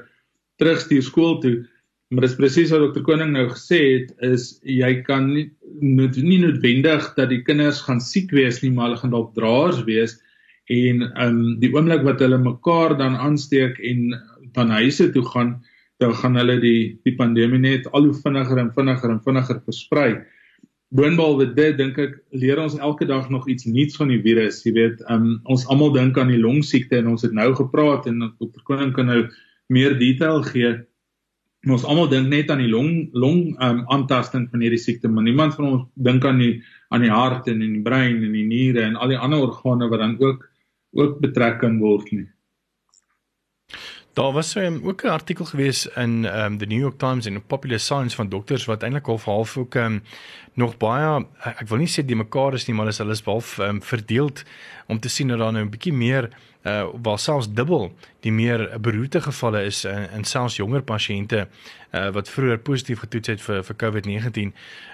[0.58, 1.60] terugstuur skool toe.
[2.10, 7.12] Maar dis presies wat Dr Koning nou gesê het is jy kan nie nie noodwendig
[7.16, 10.18] dat die kinders gaan siek wees nie, maar hulle gaan dalk draers wees
[10.74, 14.18] en um die oomblik wat hulle mekaar dan aansteek en
[14.58, 15.60] van huise toe gaan
[16.00, 20.10] dan gaan hulle die die pandemie net al hoe vinniger en vinniger en vinniger versprei.
[20.96, 24.64] Boonbehalwe dit dink ek leer ons elke dag nog iets nuuts van die virus.
[24.66, 28.32] Jy weet, um, ons almal dink aan die longsiekte en ons het nou gepraat en
[28.40, 28.64] Dr.
[28.66, 29.28] Koning kan nou
[29.70, 30.72] meer detail gee.
[31.68, 35.58] Ons almal dink net aan die long long um, aantasting van hierdie siekte, maar niemand
[35.58, 36.54] van ons dink aan die
[36.90, 39.90] aan die hart en in die brein en die niere en al die ander organe
[39.92, 40.48] wat dan ook
[40.96, 42.30] ook betrek kan word nie.
[44.20, 47.80] Daar was um, ook 'n artikel gewees in um the New York Times en Popular
[47.80, 50.04] Science van dokters wat eintlik half half ook um
[50.54, 53.84] nog baie ek wil nie sê die mekaar is nie maar hulle is half um
[53.84, 54.44] verdeeld
[54.88, 56.30] om te sien dat daar nou 'n bietjie meer
[56.64, 61.48] uh waar selfs dubbel die meer beroerte gevalle is in, in selfs jonger pasiënte
[61.94, 64.52] uh wat vroeër positief getoets het vir vir COVID-19.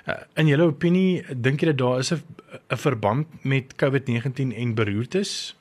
[0.07, 2.21] Uh, in julle opinie dink jy dat daar is 'n
[2.69, 5.55] 'n verband met COVID-19 en beroertes?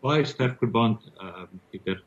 [0.00, 2.02] Baie sterk verband uh Pieter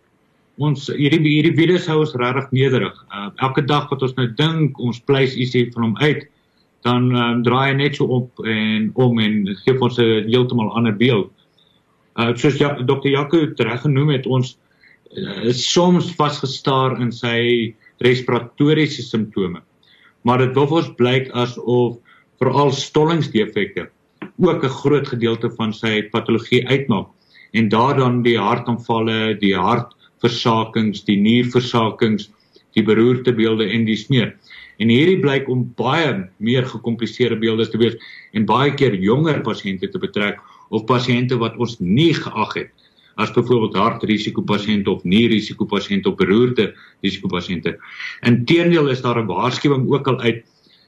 [0.59, 2.95] ons hierdie hierdie virus hou ons regtig nederig.
[3.13, 6.25] Uh, elke dag wat ons nou dink ons pleis ietsie van hom uit,
[6.83, 10.93] dan um, draai hy net so op en om en gee ons 'n heeltemal ander
[10.97, 11.31] beeld.
[12.17, 13.07] Uh soos ja, Dr.
[13.07, 14.57] Jaco reg genoem het, ons
[15.15, 19.61] uh, soms vasgestaar in sy respiratoriese simptome.
[20.23, 21.97] Maar dit wil ons blyk asof
[22.41, 23.89] veral stollingsdefekte
[24.37, 27.07] ook 'n groot gedeelte van sy patologie uitmaak
[27.53, 29.55] en daar dan die hartaanvalle, die
[30.21, 32.29] hartversakings, die nierversakings,
[32.75, 34.35] die beroertebeelde en dis meer.
[34.79, 37.97] En hierdie blyk om baie meer gekompliseerde beelde te wees
[38.33, 42.71] en baie keer jonger pasiënte te betrek of pasiënte wat ons nie geag het
[43.19, 46.71] as byvoorbeeld hartrisikopasiënte of nierrisikopasiënte of beroerte
[47.03, 47.75] risikopasiënte.
[48.25, 50.45] Inteendeel is daar 'n waarskuwing ook al uit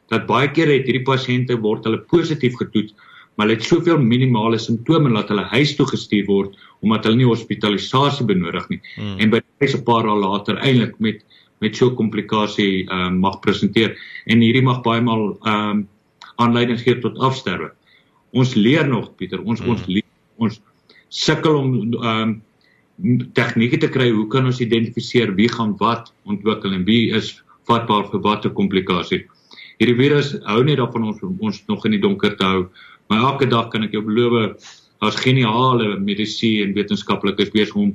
[0.09, 2.93] dat baie keer het hierdie pasiënte word hulle positief getoets
[3.35, 7.29] maar hulle het soveel minimale simptome dat hulle huis toe gestuur word omdat hulle nie
[7.29, 9.19] hospitalisasie benodig nie hmm.
[9.19, 11.23] en by 'n paar dae later eintlik met
[11.63, 15.87] met so 'n komplikasie ehm um, mag presenteer en hierdie mag baie maal ehm um,
[16.35, 17.71] aanleiding gee tot afsterwe.
[18.31, 19.69] Ons leer nog Pieter, ons mm.
[19.69, 20.61] ons leer, ons
[21.09, 22.41] sukkel om ehm um,
[23.33, 27.31] tegnieke te kry hoe kan ons identifiseer wie gaan wat ontwikkel en wie is
[27.69, 29.23] vatbaar vir watter komplikasie.
[29.79, 32.61] Hierdie virus hou net daarvan ons ons nog in die donker te hou.
[33.13, 34.57] Maar elke dag kan ek jou beloof
[35.03, 37.91] daar's geniale medisy en wetenskaplikes besig om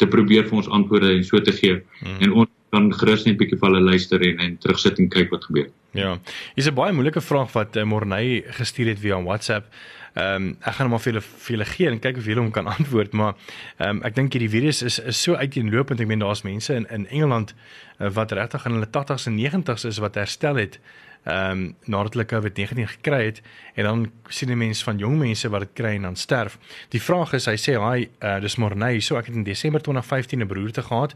[0.00, 1.80] te probeer vir ons antwoorde en so te gee.
[2.00, 2.20] Mm.
[2.24, 5.30] En ons kan gerus net 'n bietjie vir hulle luister en en terugsit en kyk
[5.30, 5.68] wat gebeur.
[5.94, 6.18] Ja.
[6.54, 9.66] Hier's 'n baie moeilike vraag wat uh, Morney gestuur het via WhatsApp.
[10.14, 12.40] Ehm um, ek gaan hom maar vir julle vir julle gee en kyk of julle
[12.40, 13.34] hom kan antwoord, maar
[13.78, 16.00] ehm um, ek dink hierdie virus is is so uiteenlopend.
[16.00, 19.86] Ek meen daar's mense in in Engeland uh, wat regtig in hulle 80s en 90s
[19.86, 20.80] is wat herstel het
[21.24, 23.40] ehm um, nadat hulle COVID-19 gekry het
[23.74, 26.58] en dan sien jy mense van jong mense wat dit kry en dan sterf.
[26.92, 30.44] Die vraag is, hy sê hy uh, dis Morney, so ek het in Desember 2015
[30.44, 31.14] 'n broerte gehad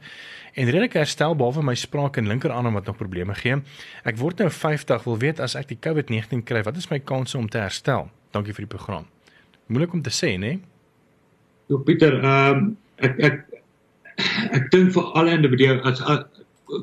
[0.55, 3.61] en redelik herstel behalwe my spraak en linkerarm wat nog probleme gee.
[4.05, 7.39] Ek word nou 50, wil weet as ek die COVID-19 kry, wat is my kanse
[7.39, 8.11] om te herstel?
[8.37, 9.07] Dankie vir die program.
[9.69, 10.57] Moeilik om te sê, né?
[10.57, 10.61] Nee?
[11.69, 12.69] Jo Pieter, ehm um,
[13.05, 13.41] ek ek
[14.57, 16.25] ek dink vir alle individue as, as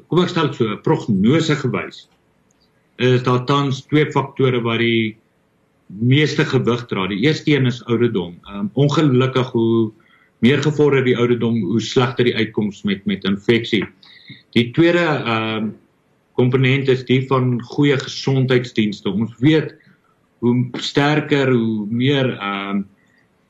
[0.10, 2.06] kom ek stel so prognose gewys
[3.04, 5.18] is daar tans twee faktore wat die
[6.00, 7.06] meeste gewig dra.
[7.12, 8.38] Die eerste een is ouderdom.
[8.50, 9.92] Um ongelukkig hoe
[10.40, 13.84] meer gevorder die ouderdom, hoe slegter die uitkoms met met infeksie.
[14.56, 15.74] Die tweede um
[16.36, 19.10] komponent is die van goeie gesondheidsdienste.
[19.12, 19.74] Ons weet
[20.44, 22.86] hoe sterker, hoe meer um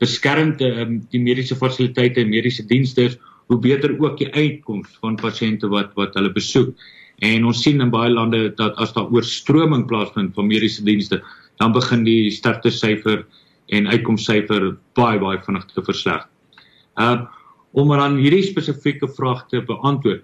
[0.04, 3.16] beskermd um, die mediese fasiliteite en mediese dienste is,
[3.48, 6.74] hoe beter ook die uitkoms van pasiënte wat wat hulle besoek.
[7.24, 11.22] En ons sien in baie lande dat as daar oorstroming plaasvind van mediese dienste,
[11.62, 13.24] dan begin die sterftesyfer
[13.72, 16.28] en uitkomsyfer baie baie vinnig te versleg.
[17.00, 17.24] Uh
[17.76, 20.24] om dan hierdie spesifieke vraag te beantwoord.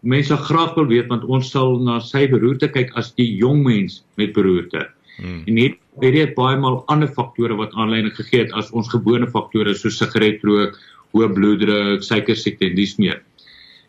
[0.00, 4.00] Mense graag wil weet want ons sal na sy beroerte kyk as die jong mens
[4.16, 4.86] met beroerte.
[5.20, 5.42] Hmm.
[5.46, 9.74] En het jy baie maal ander faktore wat aanleiding gegee het as ons gewone faktore
[9.76, 10.78] soos sigaretrook,
[11.12, 13.20] hoë bloeddruk, suiker siekte en dis meer.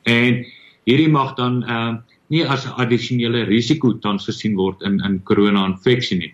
[0.10, 0.41] En
[0.89, 1.93] hierdie mag dan uh
[2.32, 6.34] nie as 'n addisionele risiko tans gesien word in in korona-infeksie nie.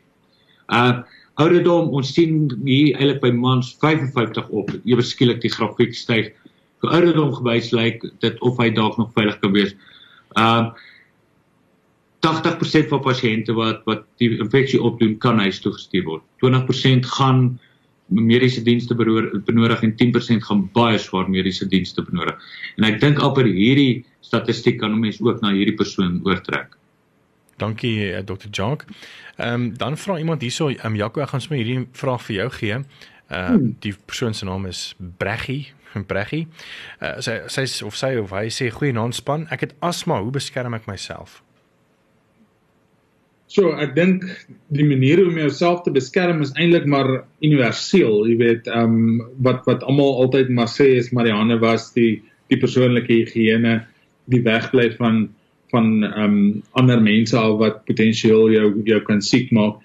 [0.69, 1.01] Uh
[1.37, 6.33] ouderdom, ons sien hier eintlik by mans 55 op, ewe skielik die grafiek styg.
[6.85, 9.73] Ouderdom gewys lyk dit of hy dalk nog veilig kan wees.
[10.37, 10.73] Uh
[12.25, 16.23] 80% van pasiënte wat wat die infeksie opdoen kan huis toe gestuur word.
[16.43, 17.59] 20% gaan
[18.07, 22.39] mediese dienste benodig en 10% gaan baie swaar mediese dienste benodig.
[22.77, 26.75] En ek dink al per hierdie statistiek kan mense ook na hierdie persoon oortrek.
[27.57, 28.49] Dankie eh, Dr.
[28.51, 28.85] Jock.
[29.37, 32.35] Ehm um, dan vra iemand hierso, ehm um, Jaco, ek gaan sommer hierdie vraag vir
[32.35, 32.73] jou gee.
[32.73, 32.83] Ehm
[33.29, 33.75] uh, hmm.
[33.79, 35.73] die persoon se naam is Breggie,
[36.07, 36.47] Breggie.
[37.01, 39.47] Uh, sy sy of sy of hy sê goeie naam span.
[39.51, 41.41] Ek het asma, hoe beskerm ek myself?
[43.47, 44.25] So, ek dink
[44.75, 47.07] die manier om jouself te beskerm is eintlik maar
[47.39, 48.25] universeel.
[48.27, 52.17] Jy weet, ehm um, wat wat almal altyd maar sê is Marianne was die
[52.51, 53.79] die persoonlike higiëne,
[54.31, 55.27] die wegbly van
[55.71, 59.79] van ehm um, ander mense al wat potensieel jou jou kan siek maak.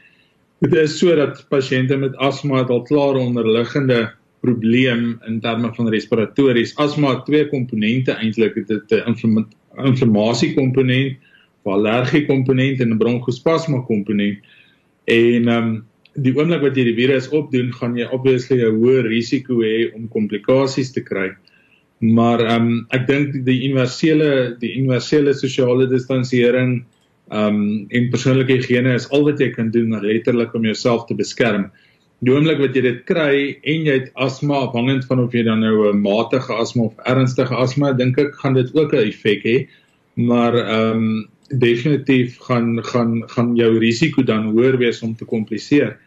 [0.62, 4.08] Dit is sodat pasiënte met asma al klaar onderliggende
[4.42, 6.74] probleem in terme van respiratories.
[6.82, 9.46] Asma het twee komponente eintlik, dit 'n
[9.86, 11.16] inflammasie komponent
[11.64, 14.38] 'n allergie komponent en 'n bronkospasma komponent.
[15.04, 19.06] En ehm um, die oomblik wat jy die virus opdoen, gaan jy obviously 'n hoër
[19.08, 21.32] risiko hê om komplikasies te kry.
[22.00, 26.84] Maar ehm um, ek dink die universele die universele sosiale distansiering
[27.30, 31.14] ehm um, en persoonlike higiëne is al wat jy kan doen letterlik om jouself te
[31.14, 31.70] beskerm.
[32.22, 35.60] Die oomblik wat jy dit kry en jy het asma afhangend van of jy dan
[35.60, 39.68] nou 'n matige asma of ernstige asma, dink ek gaan dit ook 'n effek hê.
[40.14, 45.98] Maar ehm um, definitief gaan gaan gaan jou risiko dan hoër wees om te kompliseer.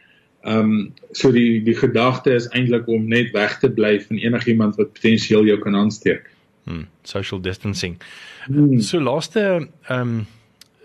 [0.42, 4.76] Ehm um, so die die gedagte is eintlik om net weg te bly van enigiemand
[4.76, 6.30] wat potensieel jou kan aansteek.
[6.64, 7.96] Hmm, social distancing.
[8.46, 8.80] Hmm.
[8.80, 10.26] So laaste ehm um,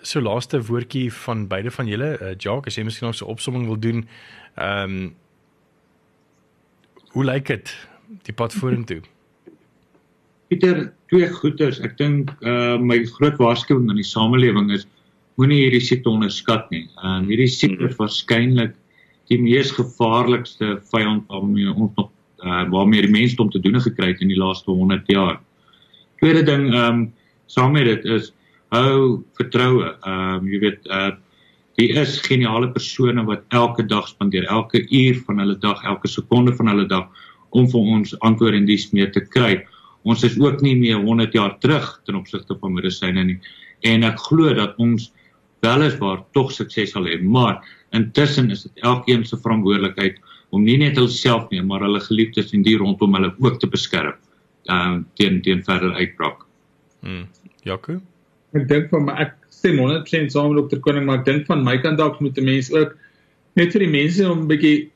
[0.02, 3.30] so laaste woordjie van beide van julle, uh, Jacques, as jy miskien nog so 'n
[3.30, 4.08] opsomming wil doen.
[4.56, 5.16] Ehm um,
[7.12, 7.72] Hoe lyk dit
[8.28, 9.02] die pad vorentoe?
[10.48, 11.82] Pieter, twee goeters.
[11.84, 14.86] Ek dink uh my groot waarskuwing aan die samelewing is
[15.40, 16.86] moenie hierdie siekte onderskat nie.
[17.02, 18.78] Ehm uh, hierdie siekte is waarskynlik
[19.32, 22.12] die mees gevaarlikste vyand waarmee ons nog
[22.44, 25.42] uh waarmee die mensdom te doen gekry het in die laaste 100 jaar.
[26.24, 27.04] Tweede ding ehm um,
[27.52, 28.32] saam met dit is
[28.72, 29.92] hou vertroue.
[30.00, 31.12] Ehm um, jy weet uh
[31.82, 36.54] die is geniale persone wat elke dag spandeer, elke uur van hulle dag, elke sekonde
[36.58, 37.08] van hulle dag
[37.58, 39.64] om vir ons antwoorde en dies mee te kry.
[40.08, 43.40] Ons is ook nie meer 100 jaar terug ten opsigte van medisyne nie.
[43.88, 45.10] En ek glo dat ons
[45.66, 47.60] weliswaar tog sukses sal hê, maar
[47.98, 52.66] intussen is dit elkeen se verantwoordelikheid om nie net hulself nie, maar hulle geliefdes en
[52.66, 54.18] die rondom hulle ook te beskerm
[54.70, 56.46] uh, teen teen verdere uitbraak.
[57.06, 57.28] Hm.
[57.68, 58.00] Jaco?
[58.58, 61.62] Ek dink van my ek stem 100% saam met dokter Koning, maar ek dink van
[61.66, 62.98] my kant af moet 'n mens ook
[63.56, 64.90] net vir die mense om 'n bietjie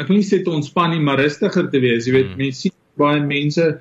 [0.00, 2.06] ek wil nie sê te ontspan nie, maar rustiger te wees.
[2.06, 2.40] Jy weet, hmm.
[2.42, 3.78] mense sien baie mense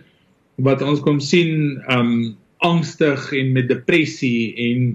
[0.62, 4.94] wat ons kom sien um angstig en met depressie en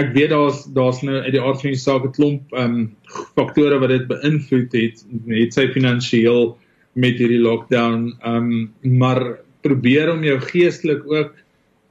[0.00, 2.96] ek weet daar's daar's nou uit die aard van die saak 'n klomp um
[3.36, 6.56] faktore wat dit beïnvloed het net sy finansiëel
[6.94, 11.36] met hierdie lockdown um maar probeer om jou geestelik ook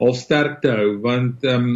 [0.00, 1.70] al sterk te hou want um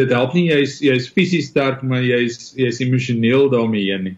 [0.00, 4.16] dit help nie jy's jy's fisies sterk maar jy's jy's emosioneel daarmee heen nie.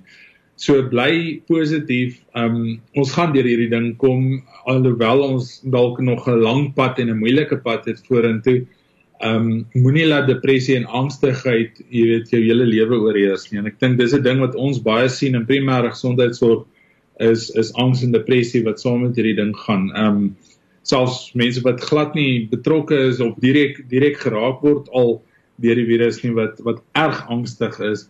[0.61, 2.21] So bly positief.
[2.37, 7.11] Um ons gaan deur hierdie ding kom alhoewel ons dalk nog 'n lang pad en
[7.11, 8.67] 'n moeilike pad het vorentoe
[9.21, 13.59] ehm um, moenie laat depressie en angstigheid, jy weet, jou hele lewe oorheers nie.
[13.61, 16.65] En ek dink dis 'n ding wat ons baie sien in primêre gesondheidsorg
[17.21, 19.91] is is angs en depressie wat saam met hierdie ding gaan.
[19.93, 20.37] Ehm um,
[20.83, 25.19] selfs mense wat glad nie betrokke is of direk direk geraak word al
[25.61, 28.09] deur die virus nie wat wat erg angstig is.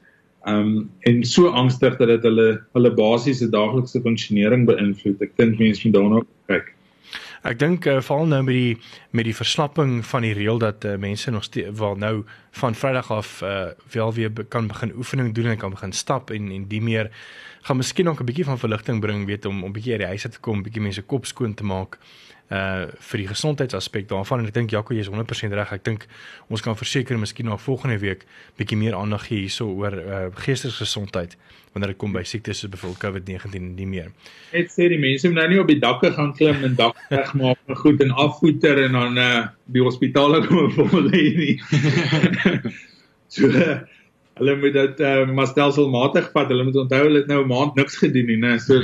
[0.48, 5.20] Um, en so angstig dat dit hulle hulle basiese daaglikse funksionering beïnvloed.
[5.20, 6.70] Ek dink mense moet daarna kyk.
[7.48, 8.72] Ek dink uh, veral nou met die
[9.16, 12.14] met die verslapping van die reël dat uh, mense nog steeds wel nou
[12.62, 16.30] van Vrydag af uh, wel weer be kan begin oefening doen en kan begin stap
[16.30, 17.10] en en die meer
[17.66, 20.24] gaan miskien ook 'n bietjie van verligting bring weet om om bietjie uit die huis
[20.24, 24.48] uit te kom, bietjie mense kop skoon te maak uh vir die gesondheidsaspek daarvan en
[24.50, 25.70] ek dink Jaco jy is 100% reg.
[25.70, 26.06] Ek dink
[26.50, 28.24] ons kan verseker miskien na volgende week
[28.58, 31.36] bietjie meer aandag gee hierso oor uh geestesgesondheid
[31.72, 34.10] wanneer dit kom by siektes soos byvoorbeeld COVID-19 en nie meer.
[34.50, 37.70] Net sê die mense moet nou nie op die dakke gaan klim en dak regmaak
[37.70, 41.54] en goed en afvoeter en dan uh die hospitale kom vol lê nie.
[43.36, 43.46] so
[44.40, 46.48] hulle moet dit uh, maar stelselmatig vat.
[46.52, 48.56] Hulle moet onthou hulle het nou 'n maand niks gedoen nie, né?
[48.58, 48.80] So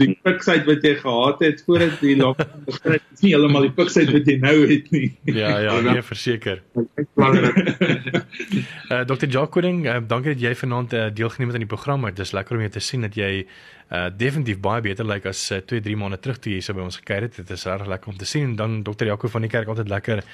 [0.00, 4.12] die piksheid wat jy gehad het voordat die lockdown begin, is nie heeltemal die piksheid
[4.12, 5.08] wat jy nou het nie.
[5.24, 6.62] Ja, ja, nee, verseker.
[6.74, 6.84] uh,
[8.92, 9.26] eh, Dr.
[9.26, 12.04] Jacqueline, uh, dankie dat jy vanaand uh, deelgeneem het aan die program.
[12.10, 13.46] Dit is lekker om jou te sien dat jy
[13.86, 16.74] uh definitief baie beter lyk like as 2 uh, 3 maande terug toe jy so
[16.74, 17.36] by ons gekuier het.
[17.36, 19.06] Dit is reg lekker om te sien en dan Dr.
[19.06, 20.24] Jaco van die kerk altyd lekker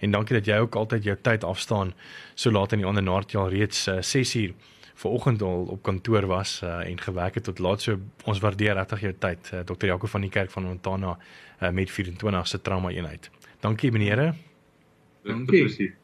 [0.00, 1.92] en dankie dat jy ook altyd jou tyd afstaan
[2.34, 4.54] so laat in die ander naart jy al reeds uh, 6 uur
[5.02, 9.00] vanoggend al op kantoor was uh, en gewerk het tot laat so ons waardeer regtig
[9.08, 9.86] jou tyd uh, Dr.
[9.86, 13.30] Jaco van die kerk van Montana uh, met 24 se trauma eenheid.
[13.60, 14.34] Dankie meneere.
[15.22, 16.01] Dankie.